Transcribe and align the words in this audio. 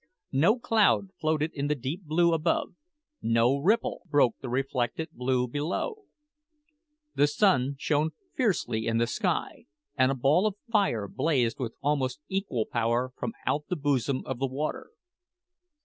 No 0.31 0.57
cloud 0.57 1.09
floated 1.19 1.51
in 1.53 1.67
the 1.67 1.75
deep 1.75 2.05
blue 2.05 2.33
above, 2.33 2.73
no 3.21 3.55
ripple 3.59 4.01
broke 4.09 4.35
the 4.41 4.49
reflected 4.49 5.09
blue 5.11 5.47
below. 5.47 6.05
The 7.13 7.27
sun 7.27 7.75
shone 7.77 8.09
fiercely 8.35 8.87
in 8.87 8.97
the 8.97 9.05
sky, 9.05 9.65
and 9.95 10.11
a 10.11 10.15
ball 10.15 10.47
of 10.47 10.55
fire 10.71 11.07
blazed 11.07 11.59
with 11.59 11.75
almost 11.83 12.19
equal 12.29 12.65
power 12.65 13.13
from 13.15 13.33
out 13.45 13.65
the 13.67 13.75
bosom 13.75 14.23
of 14.25 14.39
the 14.39 14.47
water. 14.47 14.89